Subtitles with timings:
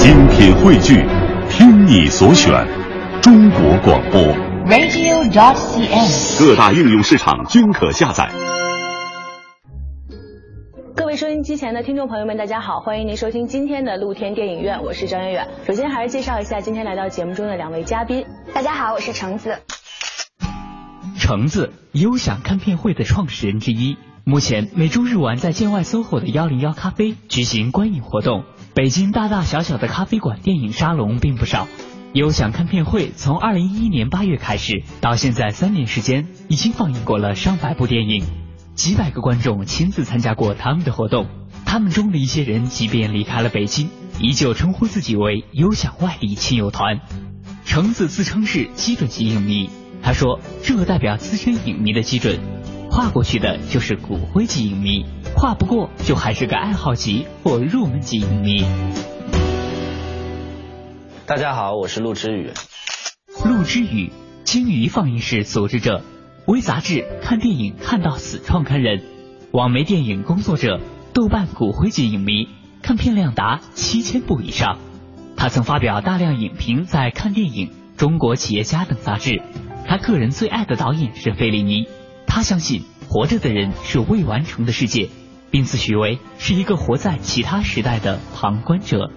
[0.00, 1.04] 精品汇聚，
[1.50, 2.52] 听你所选，
[3.20, 4.22] 中国广播。
[4.64, 6.38] radio.dot.cn，。
[6.38, 8.30] 各大应用市场均可下载。
[10.94, 15.48] 各位收音机前的听众朋友们，大家好，欢迎您收听今天的露天电影院，我是张远远。
[15.66, 18.24] 首先还是介绍一下今天来到节目中的两位嘉宾。
[18.54, 19.58] 大家好，我是橙子。
[21.18, 23.96] 橙子，优享看片会的创始人之一。
[24.24, 28.44] 目前每周日晚在建外 SOHO 的幺零幺咖啡举行观影活动。
[28.74, 31.66] 北京大大小小的咖啡馆、电影沙龙并不少。
[32.14, 38.24] 优享看片会从二零一一年八月开始，到现在三年时间，已经放映过了上百部电影，
[38.74, 41.26] 几百个观众亲自参加过他们的活动。
[41.66, 47.00] 他们中的一些人，即便离开了北京，依旧称呼自己为优享外地亲友团。
[47.64, 49.68] 橙子自称是基准级影迷，
[50.02, 52.38] 他说这代表资深影迷的基准，
[52.90, 55.04] 跨过去的就是骨灰级影迷，
[55.36, 58.64] 跨不过就还是个爱好级或入门级影迷。
[61.26, 62.50] 大家好，我是陆之宇。
[63.44, 64.10] 陆之宇，
[64.44, 66.02] 鲸鱼放映室组织者，
[66.46, 69.02] 微杂志看电影看到死创刊人，
[69.52, 70.80] 网媒电影工作者，
[71.12, 72.48] 豆瓣骨灰级影迷，
[72.82, 74.78] 看片量达七千部以上。
[75.36, 79.40] 他曾发表大量影评在《看电影》《中国企业家》等杂志。
[79.86, 81.86] 他个人最爱的导演是费里尼。
[82.28, 85.08] 他相信活着的人是未完成的世界，
[85.50, 89.10] 并自诩为是一个活在其他时代的旁观者。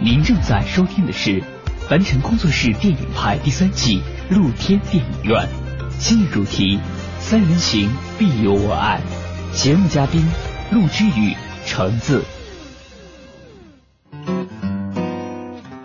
[0.00, 1.44] 您正在收听的是
[1.88, 5.48] 凡尘工作室电影派第三季露天电影院，
[6.00, 6.80] 今日主题：
[7.20, 9.00] 三人行必有我爱。
[9.52, 10.26] 节目嘉宾：
[10.72, 12.24] 陆之宇、橙子。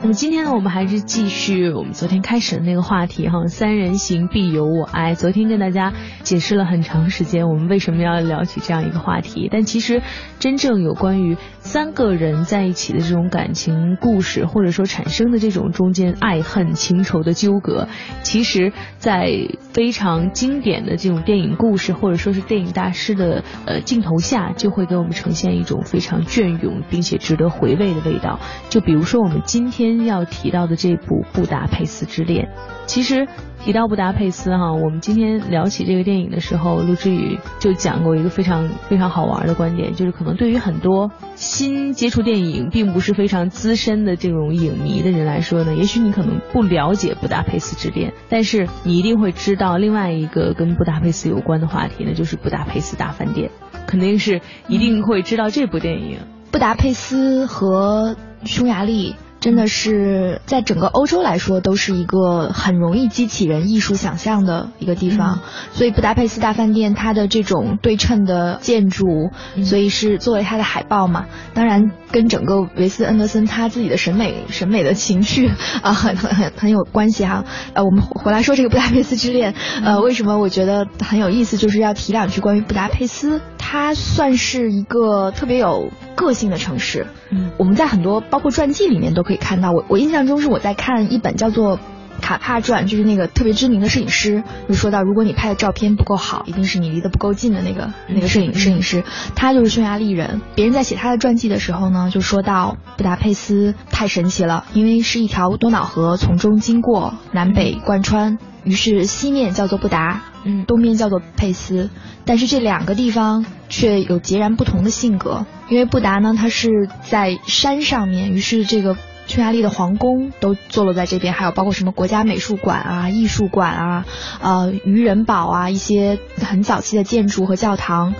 [0.07, 5.15] 那么今天呢，我们还是继续我们昨天开始的那个话题哈，三人行必有我爱。
[5.15, 5.91] 昨天跟大家
[6.23, 9.49] 解释了很长时间，我们为什么要聊起这样一个话题。
[9.51, 10.01] 但其实
[10.39, 17.89] 真正有关于三个人在一起的这种感情故事，或者说产生的这种中间爱恨情仇的纠葛，
[18.23, 19.29] 其实，在
[19.77, 28.39] 非常经典的这种电影故事，或者说是电影大师的呃镜头下，就会给我们呈现一种非常隽永并且值得回味的味道。
[28.69, 32.45] 就比如说我们今天要提到的这部《布达佩斯之恋》，
[32.87, 33.27] 其实
[33.63, 53.49] 提到布达佩斯哈，我们今天聊起这个电影的时候，陆之宇就讲过一个非常非常好玩的观点，就是可能对于很多新接触电影并不是非常资深的这种影迷的人来说呢，也许你可能不了解《布达佩斯之恋》，但是你一定会知道另外一个跟布达佩斯有关的话题呢，就是《布达佩斯大饭店》，
[53.85, 56.19] 肯定是一定会知道这部电影。
[56.51, 58.15] 布达佩斯和
[58.45, 59.15] 匈牙利
[59.47, 65.39] 真的是在整个欧洲来说都是一个很容易激起人艺术想象的一个地方，
[65.71, 69.31] 所以布达佩斯大饭店它的这种对称的建筑，
[69.63, 75.49] 所以是作为它的海报嘛，当然跟整个维斯恩德森他自己的审美审美的情绪
[75.81, 77.43] 啊很很很很有关系哈。
[77.73, 79.53] 呃，我们回来说这个布达佩斯之恋，
[79.83, 87.07] 呃，为什么我觉得很有意思，就是要提两句关于布达佩斯，它算是一个特别有个性的城市。
[87.29, 89.71] 嗯，我们在很多包括传记里面都可以看到。
[89.71, 91.77] 我我印象中是我在看一本叫做
[92.21, 99.03] 《卡帕传》，就是那个特别知名的摄影师，就说到如果你拍的照片不够好，一定是你离得不够近的那个那个摄影摄影师，
[99.35, 100.41] 他就是匈牙利人。
[100.55, 108.37] 别人在写他的传记的时候呢，就说到布达佩斯太神奇了，因为是一条多瑙河从中经过，南北贯穿。
[108.63, 111.89] 于是西面叫做布达，嗯，东面叫做佩斯，
[112.25, 115.45] 但是这两个地方却有截然不同的性格。
[115.69, 124.05] 因为布达呢，它是在山上面，于是这个匈牙利的皇宫都坐落在这边，还有包括什么国家美术馆啊、艺术馆啊、
[124.41, 128.15] 呃渔人堡啊一些很早期的建筑和教堂，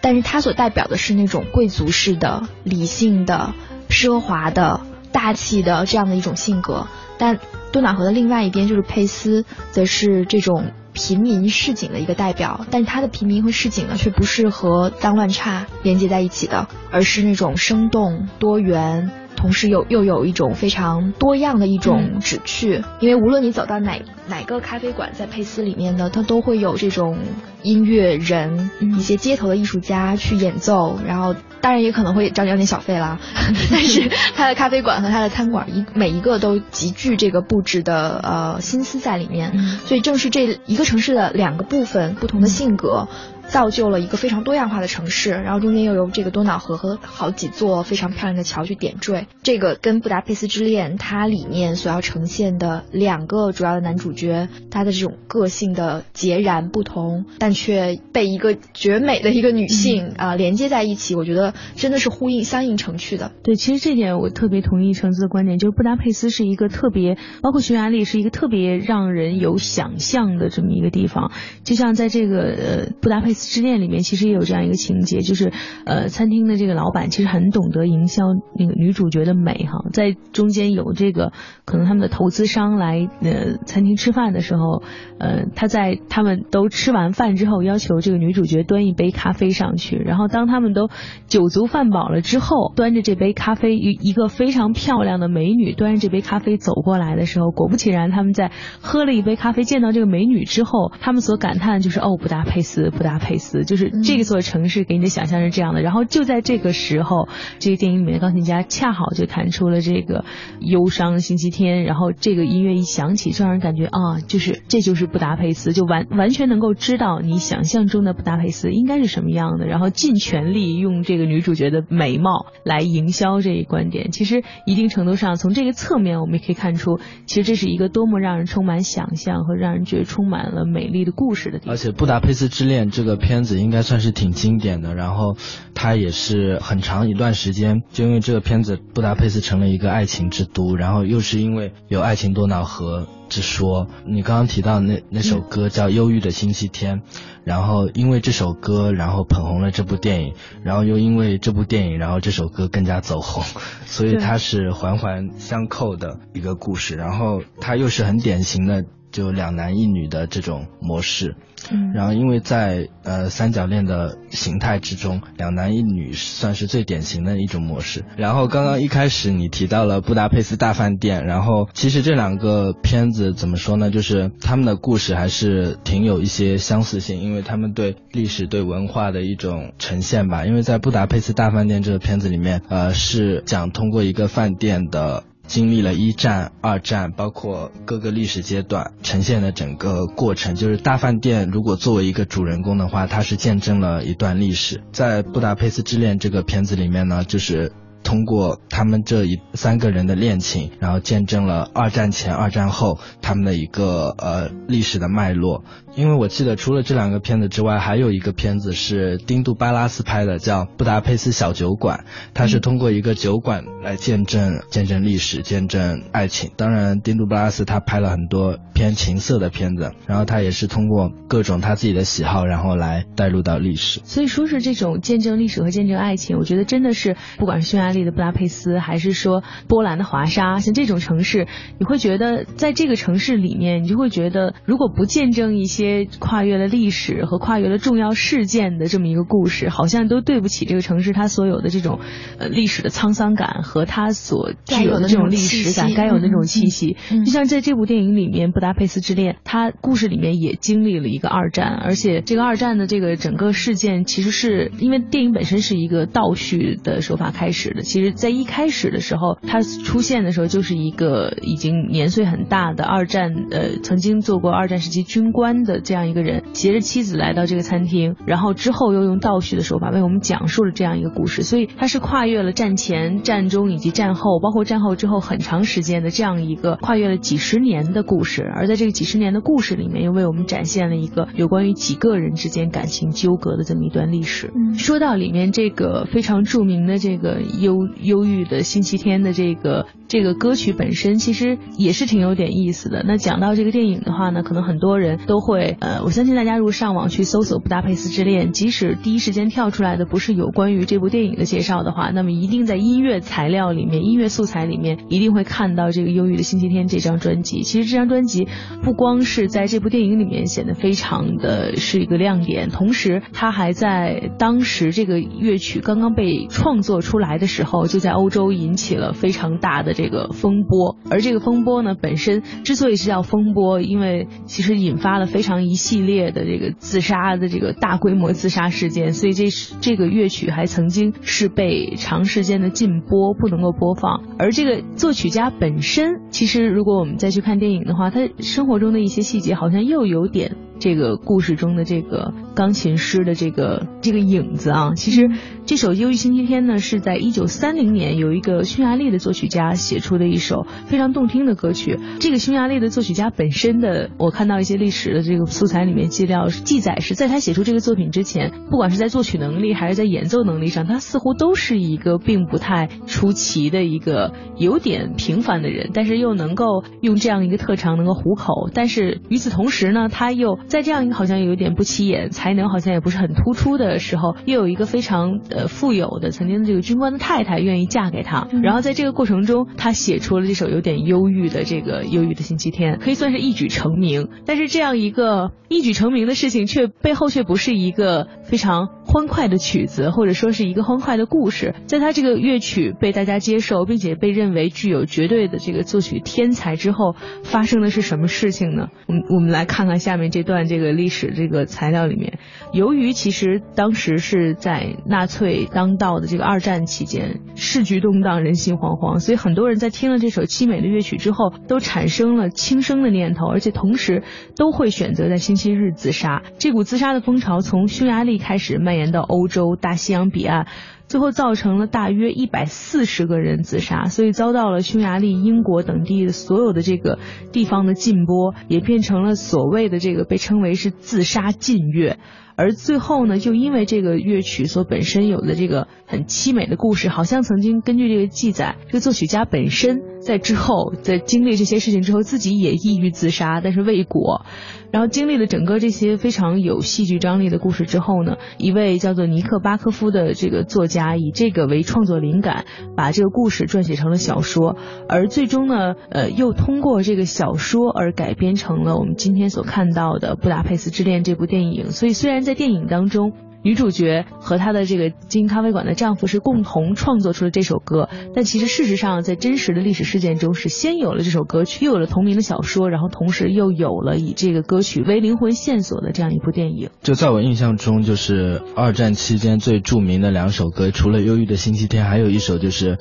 [0.00, 3.54] 但是它所代表的是那种贵族式的、理性的、
[3.88, 4.80] 奢华的、
[5.12, 6.86] 大气的这样的一种性格，
[7.18, 7.38] 但。
[7.72, 22.82] 多瑙河的另外一边就是佩斯，则是这种平民市井的一个代表，但是它的平民和市井呢，却不是和脏乱差连接在一起的，而是那种生动多元，同时又又有一种非常多样的一种旨趣。
[23.00, 27.18] 因为无论你走到哪哪个咖啡馆，在佩斯里面呢，它都会有这种
[27.62, 31.34] 音乐人、一些街头的艺术家去演奏，然后。
[31.58, 33.18] 当然也可能会找你要点小费啦，
[33.72, 43.08] 但是它的咖啡馆和它的餐馆一每一个都极具这个布置的呃心思在里面，所以正是这一个城市的两个部分不同的性格，
[43.48, 49.26] 造就了一个非常多样化的城市，然后中间又有这个多瑙河和好几座非常漂亮的桥去点缀。
[49.42, 63.32] 这个跟《布达佩斯之恋》它里面所要呈现的两个主要的男主角，他的这种个性的截然不同，但却被一个绝美的一个女性啊、连接在一起，我觉得真的是呼应相映成趣的。
[63.42, 71.30] 对，其实这点我特别同意橙子的观点，就是布达佩斯是一个特别，包括匈牙利是一个特别让人有想象的这么一个地方。
[71.64, 75.52] 就像在这个呃《布达佩斯之恋》里面，其实也有这样一个情节，就是
[75.84, 78.24] 呃餐厅的这个老板其实很懂得营销
[78.58, 81.32] 那个女主角的美哈，在中间有这个
[81.64, 84.82] 可能他们的投资商来呃餐厅吃饭的时候，
[85.18, 90.88] 呃他在他们都吃完饭之后，要求这个女主角端一杯咖啡上去，然后当他们都
[91.26, 98.50] 酒足饭饱了之后，端着这杯咖啡，一一个非常漂亮的美女端着这杯咖啡走过来的时候，果不其然，他们在
[98.80, 105.82] 喝了一杯咖啡，见到这个美女之后，他们所感叹就是哦，布达佩斯，布达佩斯，就是这座城市给你的想象是这样的。
[105.82, 107.28] 然后就在这个时候，
[107.58, 110.24] 这个电影里面的钢琴家恰好就弹出了这个
[110.60, 124.12] 忧伤星期天，然后这个音乐一响起，就让人感觉啊，就是这就是布达佩斯，就完完全能够知道你想象中的布达佩斯应该是什么样的，然后尽全力用这个女主角的美貌来营销这一观点。
[124.12, 131.74] 其实一定程度上，从这个侧面我们也可以看出，其实这是一个多么让人充满想象和让人觉得充满了美丽的故事的地方。
[131.74, 135.36] 而且《布达佩斯之恋》这个片子应该算是挺经典的，然后
[135.74, 143.88] 它也是很长一段时间，就因为这个片子，布达佩斯成了一个爱情之都，然后又是因为有爱情多瑙河之说。
[144.06, 147.00] 你刚刚提到那那首歌叫《忧郁的星期天》，
[147.44, 153.44] 然后因为这首歌，然后捧红了这部电影，然后又因为这部电影，然后这首歌更加走红，
[153.86, 158.84] 所以它是环环相扣的一个故事，然后它又是很典型的。
[159.12, 161.36] 就两男一女的这种模式，
[161.70, 168.04] 嗯然后因为在呃三角恋的形态之中，两男一女算是最典型的一种模式。
[168.16, 173.90] 然后刚刚一开始你提到了布达佩斯大饭店，然后其实这两个片子怎么说呢？
[173.90, 180.44] 就是他们的故事还是挺有一些相似性，因为他们对历史、对文化的一种呈现吧。
[180.46, 185.24] 因为在布达佩斯大饭店这个片子里面，呃，是讲通过一个饭店的。
[185.46, 194.82] 经历了一战、二战，包括各个历史阶段呈现的整个过程，就是大饭店如果作为一个主人公的话，它是见证了一段历史。
[194.92, 197.72] 在《布达佩斯之恋》这个片子里面呢，就是。
[198.06, 205.64] 通过他们这一三个人的恋情，然后见证了二战前、二战后他们的一个呃历史的脉络。
[205.96, 212.04] 因为我记得除了这两个片子之外，还有一个片子是丁杜巴拉斯拍的，叫《布达佩斯小酒馆》，
[212.34, 216.52] 它是通过一个酒馆来见证见证历史、见证爱情。
[216.56, 224.00] 当然，丁杜巴拉斯他拍了很多偏情色的片子，然后他也是通过各种他自己的喜好，然后来带入到历史。
[224.04, 231.46] 所以说是这种见证历史和见证爱情，我觉得真的是不管是匈牙利的布达佩斯，还是说波兰的华沙，像这种城市，
[231.78, 242.00] 你会觉得在这个城市里面，你就会觉得如果不见证一些跨越了历史和跨越了重要事件的这么一个故事，好像都对不起这个城市它所有的这种
[242.38, 246.96] 呃历史的沧桑感和它所具有的这种历史感该有的那种气息。
[247.24, 257.82] 就像在这部电影里面，《布达佩斯之恋》，它故事里面也经历了一个二战，而且这个二战的这个整个事件，其实是因为电影本身是一个倒叙的手法开始的。
[257.82, 271.42] 其实，在一开始的时候，他出现的时候就是一个已经年岁很大的二战呃曾经做过二战时期军官的这样一个人，携着妻子来到这个餐厅，然后之后又用倒叙的手法为我们讲述了这样一个故事。
[271.42, 278.42] 所以他是跨越了战前、战中以及战后，包括战后之后很长时间的这样一个跨越了几十年的故事。
[278.42, 284.50] 而在这个几十年的故事里面，又为我们展现了一个有关于几个人之间感情纠葛的这么一段历史。
[284.54, 293.04] 嗯说到里面这个非常著名的这个忧忧郁的星期天的这个这个歌曲本身，其实也是挺有点意思的。
[293.06, 307.62] 那讲到这个电影的话呢，可能很多人都会呃，我相信大家如果上网去搜索《布达佩斯之恋》，即使第一时间跳出来的不是有关于这部电影的介绍的话，那么一定在音乐材料里面、音乐素材里面一定会看到这个《忧郁的星期天》这张专辑。
[307.62, 308.46] 其实这张专辑
[308.84, 320.96] 不光是在这部电影里面显得非常的是一个亮点，同时它还在当时这个乐曲刚刚被创作出来的时时候，就在欧洲引起了非常大的这个风波。
[321.10, 334.22] 而这个风波呢，本身之所以是叫风波，因为其实引发了非常一系列的这个自杀的这个大规模自杀事件，所以这是这个乐曲还曾经是被长时间的禁播，不能够播放。
[334.38, 344.92] 而这个作曲家本身，其实如果我们再去看电影的话，他生活中的一些细节好像又有点这个故事中的这个钢琴师的这个这个影子啊。
[344.94, 345.30] 其实
[345.64, 351.98] 这首《忧郁星期天》呢，是在一九三零年有一个匈牙利的作曲家写出的一首非常动听的歌曲。
[352.20, 368.70] 这个匈牙利的作曲家本身的，我看到一些历史的这个素材里面记料记载是在他写出这个作品之前，不管是在作曲能力还是在演奏能力上，他似乎都是一个并不太出奇的一个有点平凡的人，但是又能够用这样一个特长能够糊口。
[368.72, 378.48] 但是与此同时呢，他又在这样一个好像有点不起眼、才能好像也不是很突出的时候，又有一个非常呃富有的曾经的这个军官的太太愿意嫁给他。
[378.62, 384.28] 然后在这个过程中，他写出了这首有点忧郁的这个忧郁的星期天，可以算是一举成名。
[384.44, 391.74] 但是这样一个一举成名的事情，却背后却不是一个非常欢快的曲子，或者说是一个欢快的故事。
[391.86, 398.88] 在他这个乐曲被大家接受，并且被认为具有绝对的这个作曲天才之后，发生的是什么事情呢？
[399.06, 402.38] 我们我们来看看下面这段这个历史这个材料里面，
[402.72, 414.22] 由于其实当时是在纳粹当道的这个二战期间，世局动荡，人心惶惶，所以很多人在听了这首凄美的乐曲之后，都产生了轻生的念头，而且同时
[414.56, 416.42] 都会选择在星期日自杀。
[416.58, 420.66] 这股自杀的风潮从匈牙利开始蔓延到欧洲、大西洋彼岸。
[421.08, 427.18] 最后造成了大约一百四十个人自杀，所以遭到了匈牙利、英国等地的所有的这个
[427.52, 432.18] 地方的禁播，也变成了所谓的这个被称为是自杀禁乐。
[432.56, 444.46] 而最后呢，就因为这个乐曲所本身有的这个很凄美的故事，好像曾经根据这个记载，这个作曲家本身在之后在经历这些事情之后，自己也抑郁自杀，但是未果。
[444.92, 452.64] 然后经历了整个这些非常有戏剧张力的故事之后呢，一位叫做尼克巴科夫的这个作家以这个为创作灵感，
[452.96, 454.76] 把这个故事撰写成了小说，
[455.08, 461.90] 而最终呢，呃，又通过这个小说而改编成了我们今天所看到的《布达佩斯之恋》这部电影。
[461.90, 463.32] 所以虽然在电影当中，
[463.64, 476.90] 女主角和她的这个经营咖啡馆的丈夫是共同创作出了这首歌，但其实事实上，在真实的历史事件中，是先有了这首歌曲，又有了同名的小说，然后同时又有了以这个歌曲为灵魂线索的这样一部电影。
[477.02, 482.96] 就在我印象中，就是二战期间最著名的两首歌，除了《忧郁的星期天》，还有一首就是，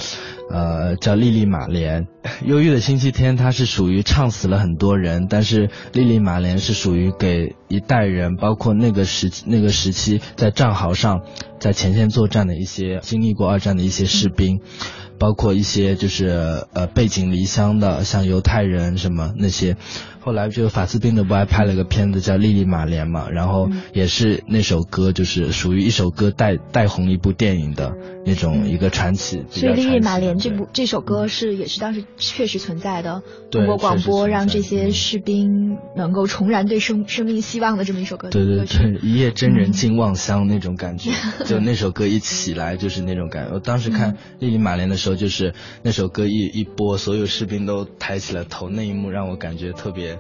[0.50, 2.04] 呃，叫《莉莉玛莲》。
[2.46, 11.22] 《忧郁的星期天》它是属于唱死了很多人，但是《莉莉玛莲》是属于给一代人，包括那个时那个时期在战壕上，
[11.60, 14.62] 在前线作战的一些经历过二战的一些士兵。
[15.18, 19.78] 包括一些就是呃背井离乡的，像犹太人什么那些。
[20.26, 29.46] 后来就法斯宾德不还拍了个片子叫《莉莉玛莲》嘛，然后也是那首歌就是属于一首歌带带红一部电影的那种一个传奇。
[29.52, 38.32] 所以《莉莉玛莲》这部部这首歌是也是当时确实存在的，通过广播让这些士兵能够重燃对生生命希望的这么一首歌。
[38.32, 41.12] 对对对，一夜真人尽望乡那种感觉，
[41.46, 43.54] 就那首歌一起来就是那种感觉。
[43.54, 45.54] 我当时看《莉莉玛莲》的时候，就是
[45.84, 50.15] 那首歌一一播，所有士兵都抬起了头，那一幕让我感觉特别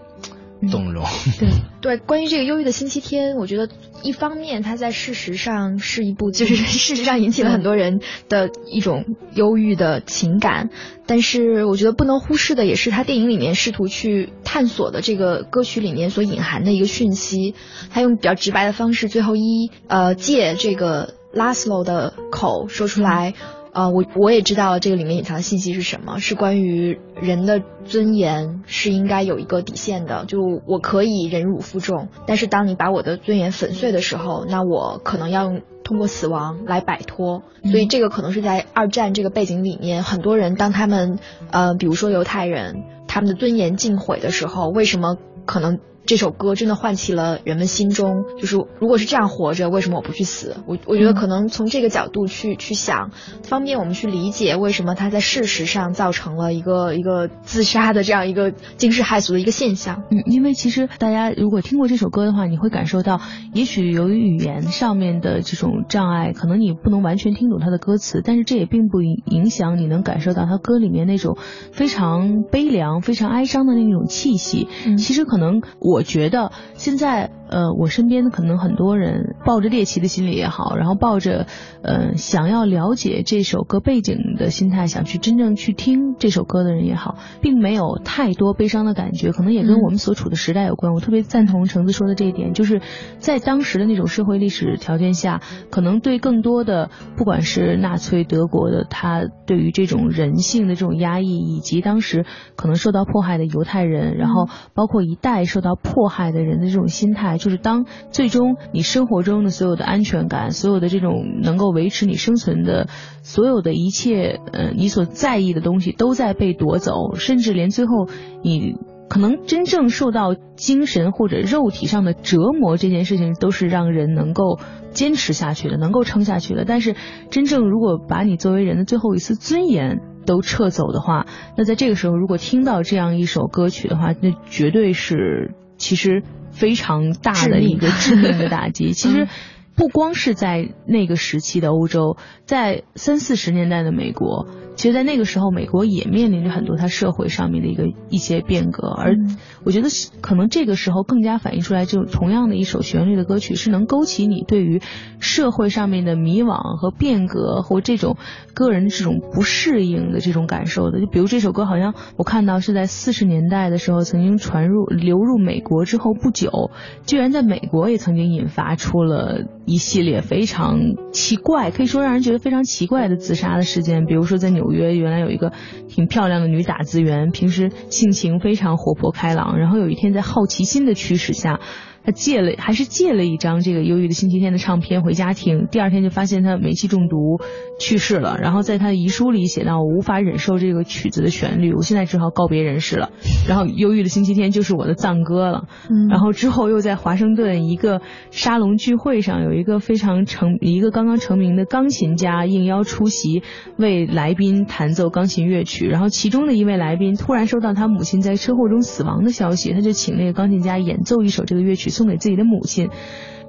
[0.71, 1.05] 动容。
[1.39, 1.49] 对
[1.81, 3.69] 对，关于这个忧郁的星期天，我觉得
[4.01, 10.69] 一方面它在事实上是一部， 就是事实上引起了很多人的一种忧郁的情感，
[11.05, 17.53] 但是我觉得不能忽视的也是他电影里面试图去探索的这个歌曲里面所隐含的一个讯息，
[17.91, 23.35] 他用比较直白的方式，最后一呃借这个拉斯洛的口说出来。
[23.75, 37.43] 呃，我我也知道这个里面隐藏的信息是什么，是关于人的尊严是应该有一个底线的，就我可以忍辱负重，但是当你把我的尊严粉碎的时候，那我可能要用通过死亡来摆脱。
[37.69, 41.19] 所以这个可能是在二战这个背景里面，很多人当他们
[41.51, 45.79] 呃，比如说犹太人，他们的尊严尽毁的时候，为什么可能？
[46.05, 50.57] 这首歌真的唤起了人们心中，就是如果是这样活着，为什么我不去死？
[50.67, 53.11] 我我觉得可能从这个角度去去想，
[53.43, 60.03] 方便我们去理解为什么他在事实上造成了一个一个自杀的这样一个惊世骇俗的一个现象。
[60.11, 63.19] 嗯，因为其实大家如果听过这首歌的话，你会感受到，
[63.53, 71.37] 也许由于语言上面的这种障碍，可能你不能完全听懂他的歌词，但是这也并不影影响你能感受到他歌里面那种
[71.71, 74.67] 非常悲凉、非常哀伤的那种气息。
[74.85, 77.31] 嗯其实可能我我觉得现在。
[77.47, 81.45] 呃，我身边可能很多人抱着猎奇的心理也好，然后抱着
[81.83, 90.93] 呃想要了解这首歌背景的心态，想去真正去听这首歌的人也好，并没有太多悲伤的感觉，可能也跟我们所处的时代有关。
[90.95, 92.81] 我特别赞同橙子说的这一点，就是
[93.19, 102.25] 在当时的那种社会历史条件下，可能对更多的不管是纳粹德国的他对于这种人性的这种压抑，以及当时
[102.55, 107.37] 可能受到迫害的犹太人，然后包括一代受到迫害的人的这种心态。
[107.37, 112.89] 就是当最终你生活中的所有的安全感，所有的这种能够维持你生存的
[113.21, 118.09] 所有的一切，呃，你所在意的东西都在被夺走，甚至连最后
[118.43, 118.75] 你。
[119.07, 124.57] 可能真正受到精神或者肉体上的折磨，这件事情都是让人能够
[124.89, 126.65] 坚持下去的，能够撑下去的。
[126.65, 126.95] 但是，
[127.29, 138.93] 真正如果把你作为人的最后一丝尊严都撤走的话，那在这个时候，如果听到这样一首歌曲的话，那绝对是其实非常大的一个致命的打击。
[138.93, 139.27] 其实，
[139.75, 144.47] 不光是在那个时期的欧洲，在三四十年代的美国。
[144.75, 149.15] 其实，在那个时候，美国也面临着很多它社会上面的一个一些变革，而
[149.63, 149.87] 我觉得
[150.19, 154.81] 可能这个时候更加反映出来，就同样的一首旋律的歌曲，是能勾起你对于
[155.19, 158.17] 社会上面的迷惘和变革或这种
[158.53, 160.99] 个人这种不适应的这种感受的。
[160.99, 166.69] 就比如这首歌，好像我看到是在四十年代的时候曾经传入流入美国之后不久，
[167.05, 170.79] 居然在美国也曾经引发出了一系列非常
[171.13, 174.64] 奇怪，可以说让人觉得非常奇怪的自杀的事件，比如说在纽。
[174.65, 175.51] 纽约原来有一个
[175.87, 181.59] 挺漂亮的女打字员，平时性情非常活泼开朗，然后有一天在好奇心的驱使下。
[182.05, 187.39] 他借了还是借了一张这个忧郁的星期天的唱片回家听，第二天就发现他煤气中毒
[187.79, 188.37] 去世了。
[188.39, 193.09] 然后在他的遗书里写到：“我无法忍受这个曲子的旋律，我现在只好告别人世了。”
[193.49, 195.63] 然后忧郁的星期天就是我的葬歌了。
[195.89, 203.41] 嗯然后之后又在华盛顿一个沙龙聚会上，有一个非常成一个刚刚成名的钢琴家应邀出席，
[203.77, 205.87] 为来宾弹奏钢琴乐曲。
[205.87, 211.89] 然后其中的一位来宾突然收到他母亲在车祸中死亡的消息，他就请那个钢琴家演奏一首这个乐曲。
[211.95, 212.89] 送给自己的母亲，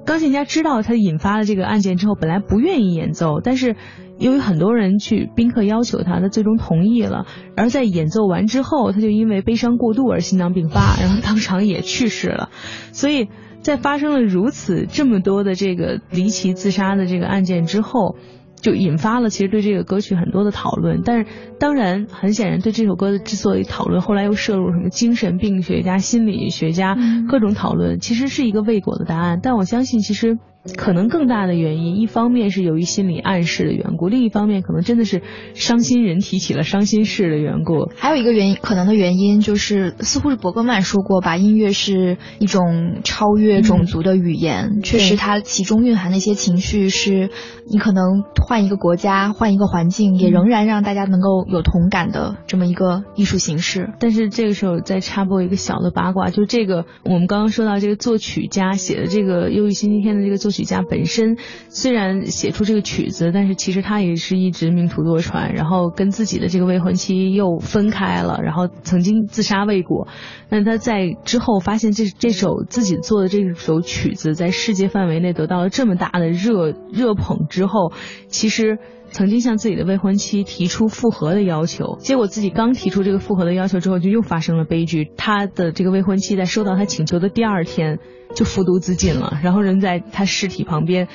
[0.05, 3.75] 钢琴家知道他引发了这个案件之后，本来不愿意演奏，但是
[4.17, 7.25] 由于很多人去宾客要求他，他最终同意了。
[7.55, 12.49] 而在演奏完之后，他就因为悲伤过度而心脏病发，然后当场也去世了。
[12.93, 13.27] 所以
[13.61, 18.15] 在发生了如此这么多的这个离奇自杀的这个案件之后。
[18.61, 21.25] 就引发了其实对这个歌曲很多的讨论，但是
[21.59, 26.97] 当然很显然对这首歌的之所以讨论，后来又摄入什么精神病学家、心理学家
[27.29, 29.39] 各种讨论，其实是一个未果的答案。
[29.41, 30.37] 但我相信其实。
[30.75, 35.21] 可能更大的原因，一方面是由于心理暗示的缘故，另一方面可能真的是
[35.53, 37.89] 伤心人提起了伤心事的缘故。
[37.95, 44.81] 还有一个原因，可能的原因就是，似乎是伯格曼说过，吧音乐是一种超越种族的语言。
[44.83, 47.29] 确实，它其中蕴含的一些情绪，是
[47.71, 53.93] 你可能换一个国家、换一个环境，也仍然让大家能够有同感的这么一个艺术形式。
[53.99, 60.56] 但是这个时候再插播一个小的八卦，就这个我们刚刚说到这个作曲家写的这个《忧郁星期天》的这个作曲。
[60.57, 61.37] 曲家本身
[61.69, 70.07] 虽然写出这个曲子，但是其实他也是一直命途多舛，然后跟自己的这个未婚妻又分开了，然后曾经自杀未果。
[70.49, 77.91] 那他在之后发现这这首自己做的这首曲子在世界范围内得到了这么大的热热捧之后，
[78.27, 78.79] 其实
[79.11, 85.11] 曾经向自己的未婚妻提出复合的要求，结果自己刚提出这个复合的要求之后，就又发生了悲剧。
[85.17, 87.99] 他的这个未婚妻在收到他请求的第二天。
[88.35, 91.07] 就服毒自尽了，然后人在他尸体旁边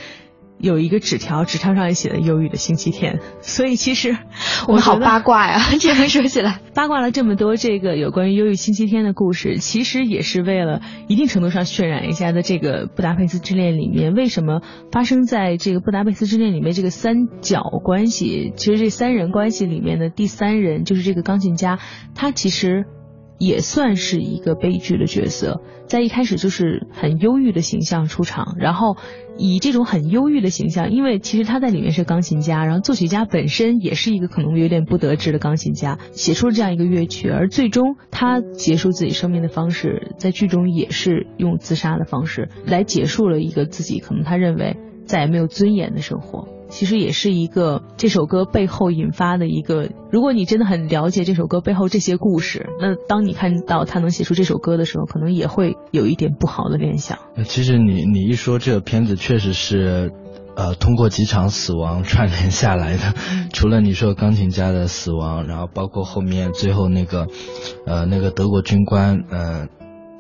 [0.59, 3.21] 有一个纸条，纸条上也写了“忧郁的星期天”。
[3.43, 4.17] 所以其实
[4.69, 14.63] 我们好八卦呀， 这样说起来， 八卦了这么多这个有关于忧郁星期天的故事，其实也是为了一定程度上渲染一下的这个布达佩斯之恋里面为什么
[14.93, 21.79] 发生在这个布达佩斯之恋里面这个三角关系，其实这三人关系里面的第三人就是这个钢琴家，
[22.15, 22.87] 他其实。
[23.39, 28.97] 也算是一个悲剧的角色，在一开始就是很忧郁的形象出场，然后
[29.39, 46.49] 以这种很忧郁的形象，因为其实他在里面是钢琴家，然后作曲家本身也是一个可能有点不得志的钢琴家，写出了这样一个乐曲，而最终他结束自己生命的方式，在剧中也是用自杀的方式来结束了一个自己可能他认为再也没有尊严的生活。
[46.73, 57.19] 其实也是一个这首歌背后引发的一个，如果你真的很了解这首歌背后这些故事，那当你看到他能写出这首歌的时候，可能也会有一点不好的联想。
[57.45, 60.13] 其实你你一说这个片子，确实是，
[60.57, 63.03] 呃，通过几场死亡串联下来的。
[63.53, 67.27] 除了你说钢琴家的死亡，然后包括后面最后那个，
[67.87, 69.67] 呃，那个德国军官，呃，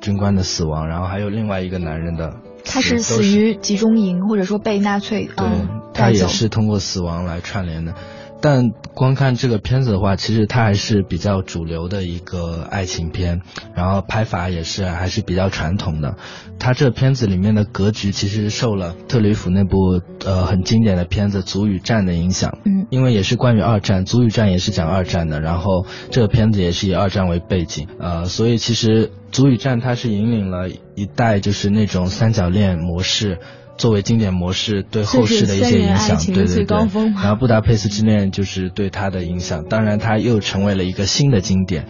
[0.02, 2.34] 军官的死亡，然后还有另外一个男人的。
[2.64, 5.46] 他是死于集中营，或者说被纳粹对，
[5.92, 7.94] 他也是通过死亡来串联的。
[8.42, 13.40] 但光看这个片子的话，其实它还是比较主流的一个爱情片，
[13.74, 16.16] 然后拍法也是还是比较传统的。
[16.58, 22.58] 它这片子里面的格局其实受了特吕弗那部呃很经典的片子《足与战》的影响。
[22.64, 22.82] 嗯。
[22.90, 33.38] 因为也是关于二战，足与战也是讲二战的，然后这个片子也是以二战为背景，呃，所以其实足与战它是引领了一代就是那种三角恋模式。
[33.76, 36.76] 作为经典模式对后世的一些影响，对对对。
[36.76, 41.86] 然后布达佩斯之恋就是对他的影响，当然他又成为了一个新的经典。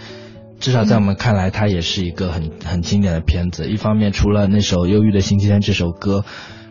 [0.61, 3.68] 至少在我们看来，它也是一个很很经典的片子。
[3.68, 6.25] 一方面，除了那首《忧郁的星期天》这首歌，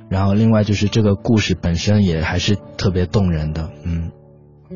[0.09, 4.11] 然后另外就是这个故事本身也还是特别动人的，嗯。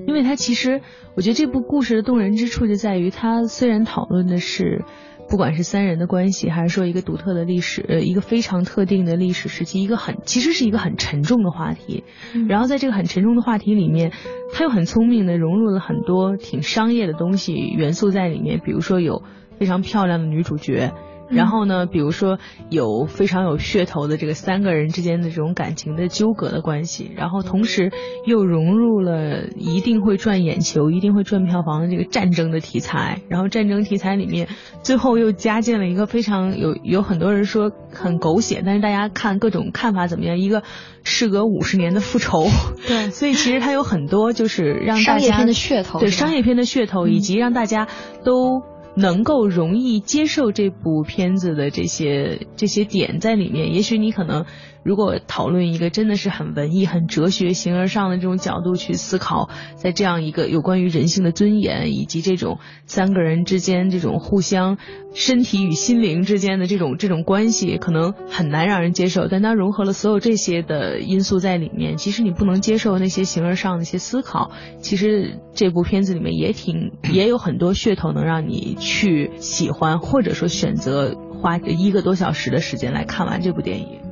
[0.06, 0.82] 因为它其实，
[1.16, 4.84] 我觉得这部故事的动人之处就在于，它虽然讨论的是。
[5.28, 12.04] 不管是三人的关系，还是说一个独特的历史，呃，一个非常特定的历史时期，一个很其实是一个很沉重的话题。
[12.48, 14.12] 然后在这个很沉重的话题里面，
[14.54, 19.24] 他又很聪明的融入了很多挺商业的东西元素在里面，比如说有
[19.60, 20.94] 非常漂亮的女主角。
[21.30, 27.92] 然后呢，比如说有非常有噱头的这个三个人之间的这种感情的纠葛的关系，然后同时
[28.26, 34.48] 又融入了一定会赚眼球、一定会赚票房的这个战争的题材，然后战争题材里面
[34.84, 40.38] 最后又加进了一个非常有有很多人说很狗血，但是大家看各种看法怎么样？
[40.38, 40.64] 一个
[41.04, 42.46] 事隔五十年的复仇，
[42.88, 47.88] 对， 所以其实它有很多就是让大家商业片的噱头，对商业片的噱头，以及让大家
[48.24, 48.62] 都。
[48.96, 54.46] 能够容易接受这部片子的这些这些点在里面，也许你可能。
[54.86, 64.78] 如果讨论一个真的是很文艺、很哲学、形而上的这种角度去思考，在这样一个有关于人性的尊严，以及这种三个人之间这种互相
[65.16, 69.28] 身体与心灵之间的这种这种关系，可能很难让人接受。
[69.28, 84.05] 但它融合了所有这些的因素在里面，即使你不能接受那些形而上的一些思考，其实这部片子里面也挺也有很多噱头能让你去喜欢，或者说选择花一个多小时的时间来看完这部电影。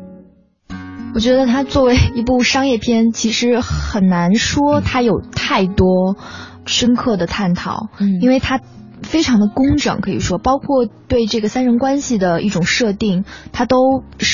[1.13, 6.17] 我觉得它作为一部商业片，其实很难说它有太多
[6.65, 8.60] 深刻的探讨，嗯，因为它
[9.04, 13.78] 非常的工整，可以说，包括对这个三人关系的一种设定，它都，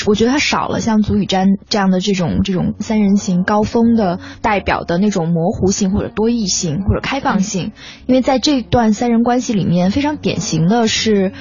[0.06, 7.72] 我觉得它少了像足语瞻这样的这种这种三人行高峰的代表的那种模糊性或者多义性或者开放性，
[8.06, 11.32] 因为在这段三人关系里面，非常典型的是。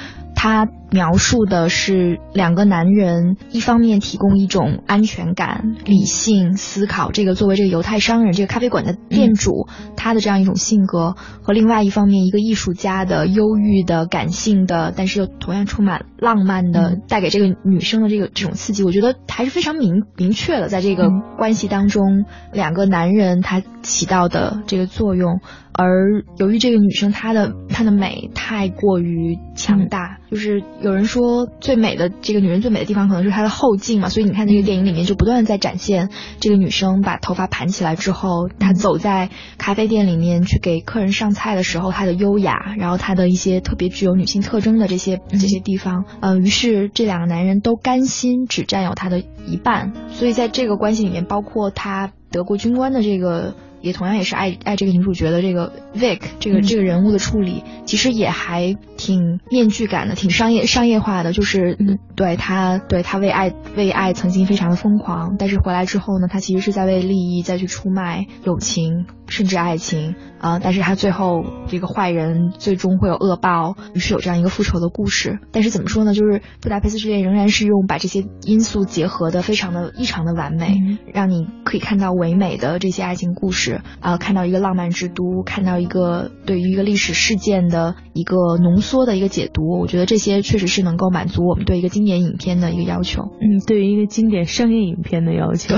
[0.41, 25.39] 他描述的是两个男人，一方面提供一种安全感、理性思考，这个作为这个犹太商人、这个咖啡馆的店主，他的这样一种性格，和另外一方面一个艺术家的忧郁的、感性的，但是又同样充满浪漫的，带给这个女生的这个这种刺激，我觉得还是非常明明确的，在这个关系当中，两个男人他起到的这个作用。
[25.71, 53.53] 而由于这个女生她的她的美太过于强大，就是有人说最美的这个女人最美的地方可能是她的后劲嘛，所以你看这个电影里面就不断在展现这个女生把头发盘起来之后，她走在咖啡店里面去给客人上菜的时候她的优雅，然后她的一些特别具有女性特征的这些这些地方，嗯，于是这两个男人都甘心只占有她的一半，所以在这个关系里面，包括他德国军官的这个。
[53.81, 61.33] 也同样也是爱爱这个女主角的这个 Vic 这个这个人物的处理，其实也还挺面具感的，挺商业商业化的。
[61.33, 70.59] 就是嗯对他对他为爱为爱曾经非常的疯狂，但是回来之后呢，他其实是在为利益再去出卖友情甚至爱情啊。
[70.59, 75.39] 但是他最后这个坏人最终会有恶报，于是有这样一个复仇的故事。
[75.51, 76.13] 但是怎么说呢？
[76.13, 83.68] 就是布达佩斯之恋仍然是用把这些因素结合的非常的异常的完美，让你可以看到唯美的这些爱情故事。
[83.99, 93.23] 啊，看到一个浪漫之都，看到一个对于一个历史事件的一个浓缩的一个解读，我觉得这些确实是能够满足我们对一个经典影片的一个要求。
[93.41, 95.75] 嗯，对于一个经典商业影片的要求，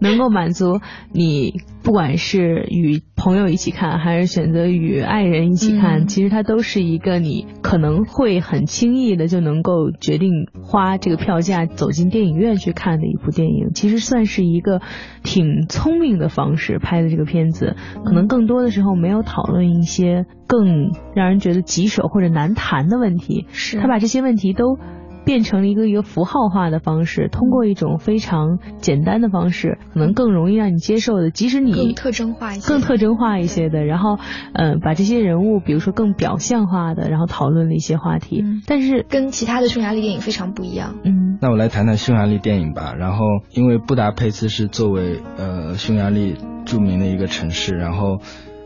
[0.00, 0.80] 能够满足
[1.12, 1.54] 你。
[1.82, 10.30] 不管是与朋友一起看，还是选择与爱人一起看，其实它都是一个你可能会很轻易的就能够决定
[10.62, 13.70] 花这个票价走进电影院去看的一部电影。
[13.74, 14.82] 其实算是一个
[15.24, 23.46] 挺聪明的方式拍的这个片子，可能更多的时候没有讨论一些更让人觉得棘手或者难谈的问题。
[23.52, 24.78] 是他把这些问题都。
[25.22, 31.30] 变成了一个一个符号化的方式，通过一种非常简单的方式，可能更容易让你接受的。
[31.30, 34.18] 即使你更特征化一些，更特征化一些的，然后，
[34.54, 38.42] 嗯，把这些人物，比如说更表象化的，然后讨论了一些话题。
[38.66, 40.96] 但是跟其他的匈牙利电影非常不一样。
[41.04, 42.94] 嗯，那我来谈谈匈牙利电影吧。
[42.98, 48.20] 然后，因为布达佩斯是作为呃匈牙利著名的一个城市，然后。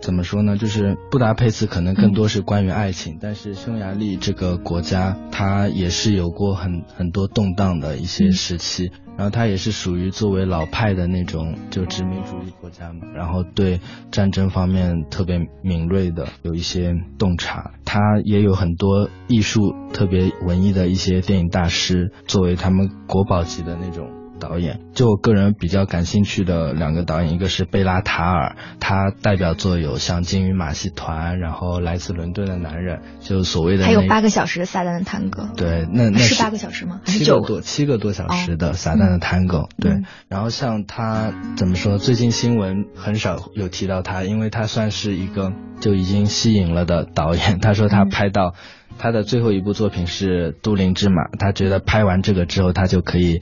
[0.04, 0.58] 怎么说呢？
[0.58, 8.90] 就是布达佩斯可能更多是关于爱情，但是匈牙利这个国家它也是有过很很多动荡的一些时期。
[9.16, 17.70] 然后它也是属于作为老派的那种就殖民主义国家嘛，然后对战争方面特别敏锐的有一些洞察。
[17.86, 24.23] 它也有很多艺术特别文艺的一些电影大师作为他们国宝级的那种。
[24.38, 35.48] 导演，就我个人比较感兴趣的两个导演，一个是贝拉塔尔，他代表作有像《鲸鱼马戏团》，然后《来自伦敦的男人》，就所谓的还有八个小时的撒旦的探戈。
[35.56, 37.00] 对，那那是八个小时吗？
[37.04, 39.68] 七个多七个多小时的撒旦的探戈。
[39.78, 41.98] 对，然后像他怎么说？
[41.98, 47.60] 最近新闻很少有提到他，因为他算是一个就已经吸引了的导演。
[47.60, 48.54] 他说他拍到
[48.98, 53.40] 他的最后一部作品是《都灵之马》，他觉得拍完这个之后，他就可以。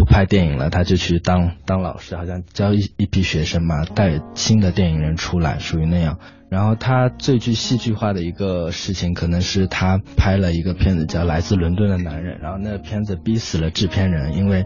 [0.00, 6.18] 不拍电影了，他就去当当老师，好像教一一批学生嘛，带新的电影人出来，属于那样。
[6.48, 14.64] 然后他最具戏剧化的一个事情，可能是他拍了一个片子叫《来自伦敦的男人》，然后那个片子逼死了制片人，因为。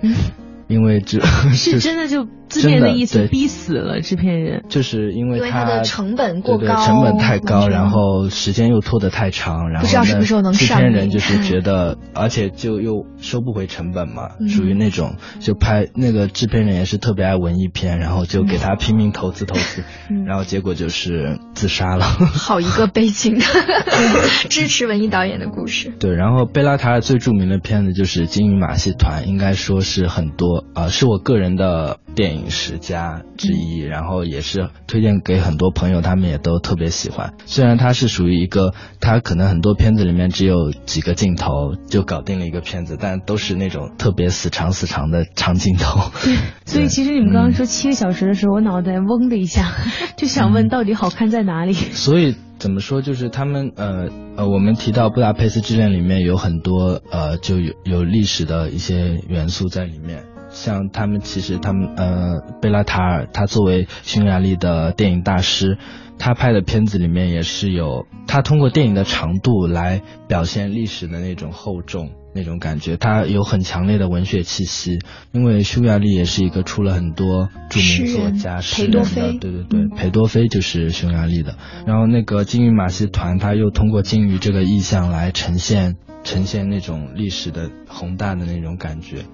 [0.68, 1.20] 因为这
[1.52, 4.64] 是真的，就字面的意思，逼死了制片人。
[4.68, 19.82] 就是因为他的成本过高，成本太高，然后时间又拖得太长，然后不知道什么时候能上制片人就是觉得， 而且就又收不回成本嘛，属于那种就拍那个制片人也是特别爱文艺片，然后就给他拼命投资投资，
[20.26, 22.04] 然后结果就是自杀了。
[22.04, 23.44] 好一个悲情的
[24.48, 25.92] 支持文艺导演的故事。
[25.98, 30.53] 对，然后贝拉塔尔最著名的片子就是《金鱼马戏团》，应该说是很多。
[30.74, 37.34] 啊，是我个人的电影十佳之一，然后也是推荐给很多朋友，他们也都特别喜欢。
[37.46, 46.10] 虽然它是属于一个，它可能很多片子里面只有几个镜头就搞定了一个片子，但都是那种特别死长死长的长镜头。
[46.24, 46.36] 对，
[46.66, 49.72] 所以其实你们刚刚说七个小时的时候，我脑袋嗡的一下，
[50.16, 51.72] 就想问到底好看在哪里？
[51.72, 60.24] 所以怎么说，就是他们呃呃，我们提到《布达佩斯之恋》里面有很多呃，就有有历史的一些元素在里面。
[60.54, 65.76] 像他们其实他们呃贝拉塔尔他作为匈牙利的电影大师，
[66.18, 75.00] 他拍的片子里面也是有他通过电影的长度来表现历史的那种厚重那种感觉，他有很强烈的文学气息。
[75.32, 81.56] 因为匈牙利也是一个出了很多著名作家诗人的，对对对，裴多菲就是匈牙利的。
[81.86, 89.24] 然后那个金鱼马戏团他又通过金鱼这个意象来呈现呈现那种历史的宏大的那种感觉。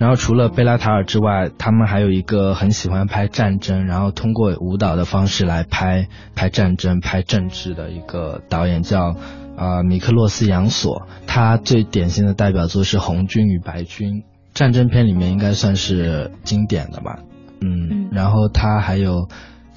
[0.00, 9.14] 然后除了贝拉塔尔之外，他们还有一个很喜欢拍战争，然后通过舞蹈的方式来拍拍战争、拍政治的一个导演，叫
[9.58, 11.06] 啊米克洛斯杨索。
[11.26, 14.22] 他最典型的代表作是《红军与白军》，
[14.54, 17.18] 战争片里面应该算是经典的吧。
[17.60, 19.28] 嗯，然后他还有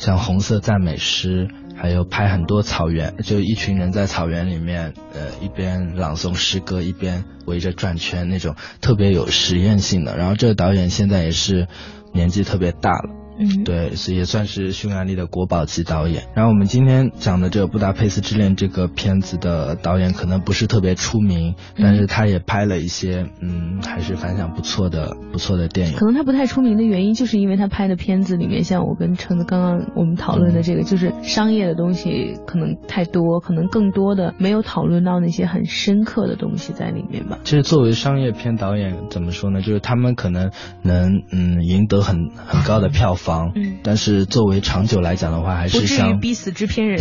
[0.04, 1.48] 像《红色赞美诗》。
[1.76, 10.16] 还有拍很多草原，就一群人在草原里面，呃，一边朗诵诗歌，一边围着转圈，那种特别有实验性的。
[10.16, 11.68] 然后这个导演现在也是
[12.14, 13.23] 年纪特别大了。
[13.38, 16.24] 嗯，对，所以也算是匈牙利的国宝级导演。
[16.36, 25.96] 然后我们今天讲的这个《布达佩斯之恋》这个片子的导演可能不是特别出名，但是他也拍了一些，嗯，还是反响不错的、不错的电影。
[25.96, 37.40] 可能他不太出名的原因，就是因为他拍的片子里面，像我跟橙子刚刚我们讨论的这个，就是商业的东西可能太多，可能更多的没有讨论到那些很深刻的东西在里面吧。
[37.44, 39.62] 其实作为商业片导演，怎么说呢？
[39.62, 40.52] 就是他们可能
[40.84, 43.23] 能，嗯，赢得很很高的票房。
[43.24, 47.00] 房，嗯，但是作为长久来讲的话，还是像逼死制片人，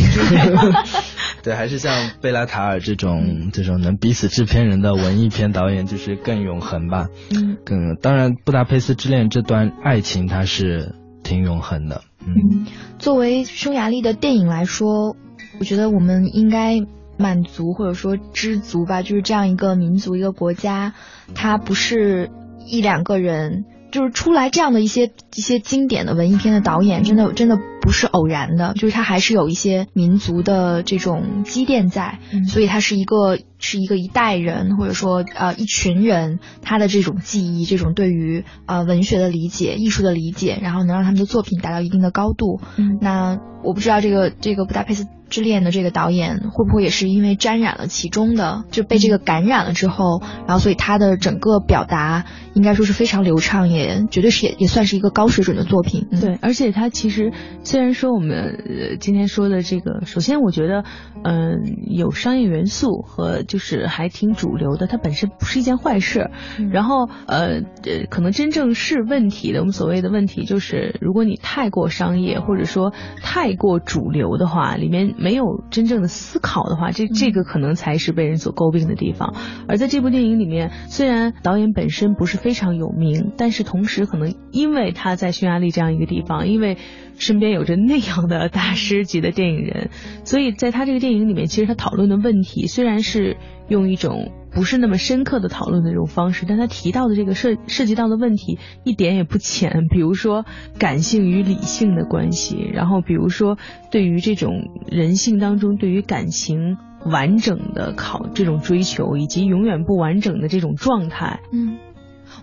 [1.43, 12.67] 对，还是像贝拉塔尔这种这种能逼死制片人的文艺片导演，就是更永恒吧，嗯，更当然，布达佩斯之恋这段爱情它是挺永恒的，嗯，
[13.01, 15.17] 作为匈牙利的电影来说，
[15.59, 16.79] 我觉得我们应该
[17.19, 20.95] 满足或者说知足吧，就是这样一个民族一个国家，
[21.35, 22.31] 它不是
[22.67, 23.65] 一两个人。
[23.93, 42.61] 就是出来这样的一些一些经典的文艺片的导演，真的真的不是偶然的，就是他还是有一些民族的这种积淀在，所以他是一个是一个一代人或者说呃一群人他的这种记忆，这种对于呃文学的理解、艺术的理解，然后能让他们的作品达到一定的高度。
[43.01, 45.07] 那我不知道这个这个布达佩斯。
[45.33, 56.07] 之恋的这个导演会不会也是因为沾染了其中的，就被这个感染了之后，然后所以他的整个表达应该说是非常流畅，也绝对是也也算是一个高水准的作品。
[56.21, 57.33] 对，而且他其实
[57.73, 60.85] 虽然说我们今天说的这个，首先我觉得，
[61.25, 66.31] 嗯，有商业元素和就是还挺主流的，它本身不是一件坏事。
[66.71, 79.35] 然后呃呃，可能真正是问题的，我们所谓的问题就是，如果你太过商业或者说太过主流的话，里面没有真正的思考的话，这这个可能才是被人所诟病的地方。
[79.67, 86.77] 而在这部电影里面，虽然导演本身不是非常有名，但是同时可能因为他在匈牙利这样一个地方，因为
[87.17, 89.91] 身边有着那样的大师级的电影人，
[90.25, 93.37] 所以在他这个电影里面，其实他讨论的问题虽然是
[93.69, 100.45] 用一种不是那么深刻的讨论的这种方式，但他提到的这个涉涉及到的问题一点也不浅，比如说
[100.79, 103.57] 感性与理性的关系，然后比如说
[103.91, 111.79] 对于这种人性当中对于感情完整的考这种追求，以及永远不完整的这种状态，嗯。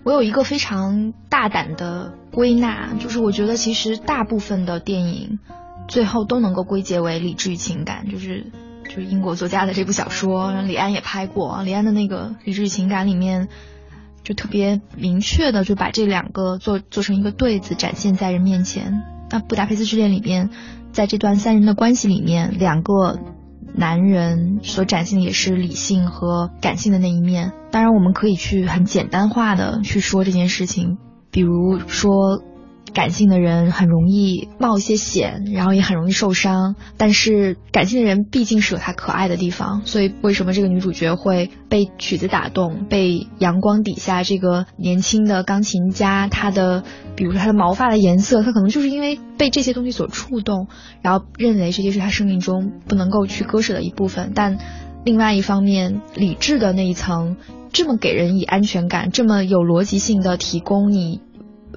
[0.02, 5.38] 我有一个非常大胆的归纳，就是我觉得其实大部分的电影
[5.88, 8.46] 最后都能够归结为理智与情感，就是
[8.84, 13.48] 就是英国作家的这部小说，李安也拍过，李安的那个理智与情感里面
[14.22, 19.02] 就特别明确的就把这两个做做成一个对子展现在人面前。
[19.30, 20.50] 那布达佩斯之恋里面，
[20.92, 23.18] 在这段三人的关系里面，两个。
[23.74, 27.52] 男人所展现的也是理性和感性的那一面。
[27.70, 30.98] 当然，我们可以去很简单化的去说这件事情，
[31.30, 32.42] 比如说。
[32.92, 36.74] 感性的人很容易冒一些险，然后也很容易受伤。
[36.96, 46.84] 但是感性的人毕竟是有他可爱的地方，所以为什么这个女主角会被曲子打动，被阳光底下这个年轻的钢琴家他的，
[47.16, 50.68] 比如说他的毛发的颜色，他可能就是因为被这些东西所触动，
[51.02, 54.32] 然后认为这些是他生命中不能够去割舍的一部分。
[54.34, 54.58] 但
[55.04, 57.36] 另外一方面，理智的那一层
[57.72, 61.20] 这么给人以安全感，这么有逻辑性的提供你。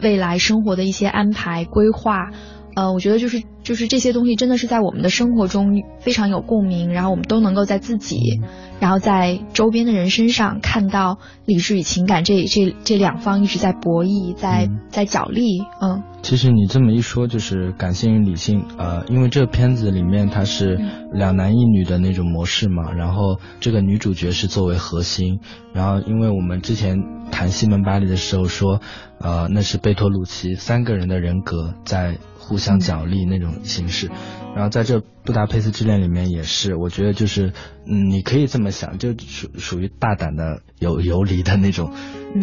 [0.02, 2.32] 未来生活的一些安排规划，
[2.76, 8.42] 呃，我觉得就是就是这些东西真的是在我们的生活中非常有共鸣，然后我们都能够在自己，
[8.80, 16.04] 然后在周边的人身上看到理智与情感这这这两方一直在博弈，在在角力，嗯。
[16.24, 20.80] 其实你这么一说，就是感性与理性，呃，因为这个片子里面它是
[21.12, 25.42] 两男一女的那种模式嘛，然后这个女主角是作为核心，
[25.74, 26.98] 然后因为我们之前
[27.30, 28.80] 谈西门巴黎的时候说，
[29.24, 34.12] 呃，那是贝托鲁奇三个人的人格在互相角力那种形式。
[34.54, 37.54] 然后在这布达佩斯之恋里面也是，我觉得就是，
[37.88, 41.92] 嗯，你可以这么想，就属属于大胆的有游离的那种，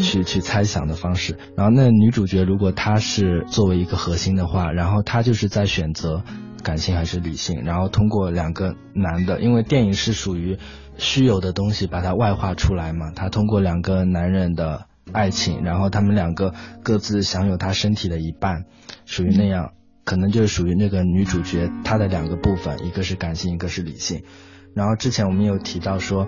[0.00, 1.36] 去去猜想的方式。
[1.54, 6.24] 然后那女主角如果她是作为一个核心的话，然后她就是在选择
[6.64, 10.58] 感性还是理性，然后通过两个男的，因为电影是属于
[10.96, 18.64] 虚有的东西，把它外化出来嘛，她通过两个男人的爱情，然后他们两个各自享有他身体的一半，
[19.06, 19.72] 属于那样。
[20.02, 24.24] 可能就是属于那个女主角她的两个部分，一个是感性，一个是理性。
[24.74, 26.26] 然后之前我们有提到说，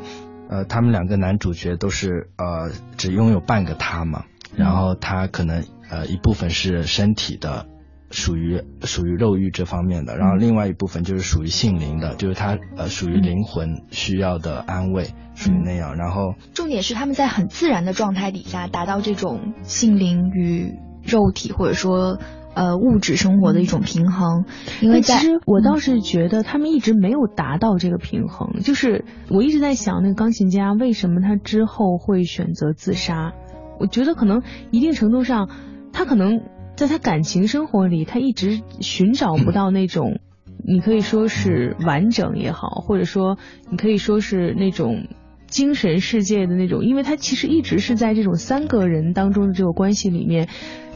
[0.49, 7.67] 呃，他们两个男主角都是呃只拥有半个他嘛，然后他可能呃一部分是身体的，
[8.13, 15.97] 属于属于肉欲这方面的，然后另外一部分就是属于性灵的，就是他呃属于灵魂需要的安慰，属于那样。
[15.97, 22.21] 然后重点是他们在很自然的状态底下达到这种性灵与肉体，或者说。
[22.55, 24.45] 呃，物质生活的一种平衡，
[24.83, 28.61] 因为其实我倒是觉得他们一直没有达到这个平衡。
[28.61, 33.33] 就是我一直在想，那个钢琴家为什么他之后会选择自杀？
[33.81, 35.49] 我觉得可能一定程度上，
[35.95, 36.43] 他可能
[36.83, 40.19] 在他感情生活里，他一直寻找不到那种，
[40.67, 43.39] 你可以说是完整也好，或者说
[43.71, 45.07] 你可以说是那种
[45.47, 50.49] 精神世界的那种，因为他其实一直是在这种三个人当中的这个关系里面。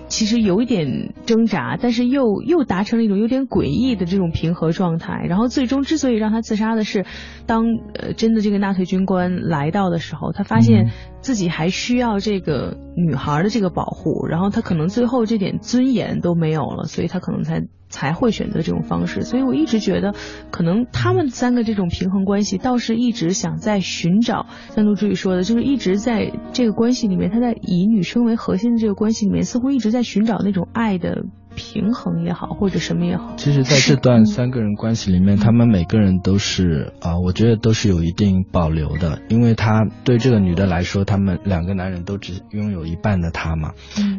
[0.09, 5.25] 其实有一点挣扎，但是又又达成了一种有点诡异的这种平和状态。
[5.29, 7.05] 然后最终之所以让他自杀的是，
[7.47, 7.65] 当
[7.95, 10.91] 呃真的这个纳粹军官来到的时候，他发现
[11.21, 17.65] 自己还需要这个女孩的这个保护，然后他可能最后这点尊严都没有了，所以他可能才。
[17.97, 20.15] 才会选择这种方式，所以我一直觉得，
[20.51, 24.45] 可能他们三个这种平衡关系，倒是一直想在寻找。
[24.75, 31.25] 像陆志宇说的，就是一直在这个关系里面，他在以女生为核心的这个关系里面，似乎一直在寻找那种爱的。
[31.57, 43.73] 平衡也好，或者什么也好，其实在这段三个人关系里面，他们每个人都是啊，我觉得都是有一定保留的，因为他对这个女的来说，他们两个男人都只拥有一半的她嘛，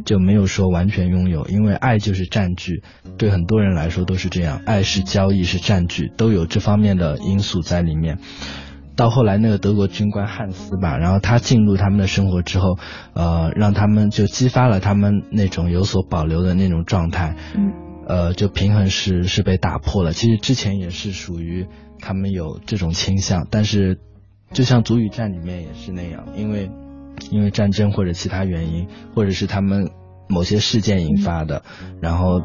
[0.04, 2.82] 就没有说完全拥有，因为爱就是占据，
[3.18, 8.18] 对很多人来说都是这样，爱是交易是占据，都有这方面的因素在里面。
[8.98, 12.78] 到后来，那个德国军官汉斯吧，然后他进入他们的生活之后，
[13.14, 17.72] 呃，让他们就激发了他们那种有所保留的那种状态，嗯，
[18.08, 20.12] 呃，就平衡是是被打破了。
[20.12, 21.68] 其实之前也是属于
[22.00, 24.00] 他们有这种倾向，但是
[24.52, 26.72] 就像《足语战》里面也是那样，因为
[27.30, 29.92] 因为战争或者其他原因，或者是他们
[30.28, 31.62] 某些事件引发的，
[32.02, 32.42] 然后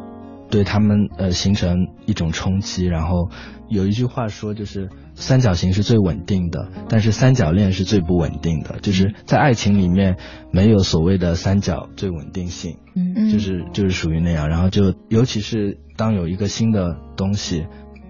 [0.53, 2.87] 对他们呃形成一种冲击。
[2.87, 3.29] 然后
[3.69, 8.79] 有一句话说，就是三角形是最稳定的，但是三角恋是最不稳定的。
[8.81, 10.17] 就是在爱情里面
[10.53, 14.49] 没有所谓的三角最稳定性，嗯就是就是属于那样。
[14.49, 17.67] 然后就尤其是当有一个新的东西。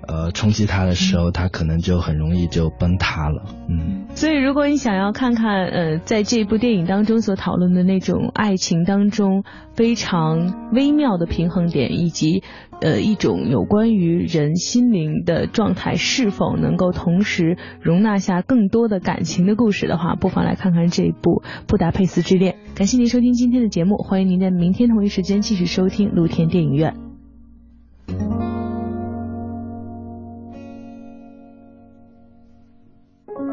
[0.09, 3.45] 呃，冲击它的时候，它可能就很容易就崩塌了。
[3.69, 9.45] 嗯，所以如果你想要看看，呃，在这部电影当中所讨论的那种爱情当中
[9.75, 12.43] 非常微妙的平衡点，以及
[12.81, 22.57] 呃一种有关于人心灵的状态是否能够同时容纳下更多的感情的故事的话，不妨来看看这一部《布达佩斯之恋》。
[22.77, 28.52] 感谢您收听今天的节目，欢迎您在明天同一时间继续收听露天电影院。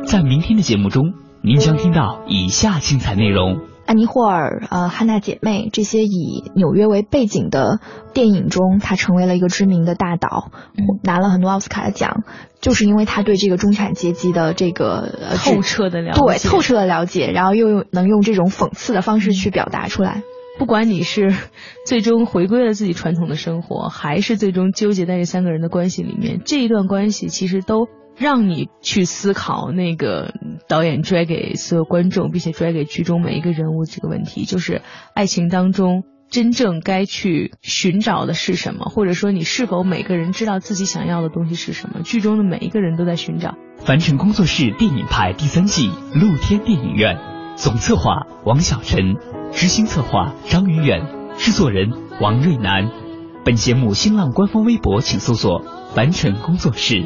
[0.10, 7.80] 在明天的节目中，您将听到以下精彩内容：安妮霍尔、呃，汉娜姐妹这些以纽约为背景的
[8.12, 10.49] 电影中，她成为了一个知名的大导，
[11.03, 12.24] 拿了很多奥斯卡的奖，
[12.60, 20.24] 就是因为她对这个中产阶级的这个、呃、透彻的了解，对透彻的了解，然后又能用这种讽刺的方式去表达出来。
[20.57, 21.36] 不管你是
[21.86, 27.88] 最终回归了自己传统的生活，还是最终纠结在这三个人的关系里面，这一段关系其实都
[28.20, 30.34] 让你去思考那个
[30.67, 34.82] 导演拽给所有观众，并且拽给剧中每一个人物这个问题，就是
[35.15, 42.01] 爱情当中真正该去寻找的是什么，或者说你是否每个人知道自己想要的东西是什么？
[42.03, 43.55] 剧中的每一个人都在寻找。
[43.78, 47.17] 凡尘工作室电影派第三季露天电影院，
[47.55, 49.15] 总策划王小晨，
[49.53, 51.07] 执行策划张远远，
[51.38, 51.89] 制作人
[52.20, 52.91] 王瑞南。
[53.45, 55.63] 本节目新浪官方微博请搜索
[55.95, 57.05] “凡尘工作室”。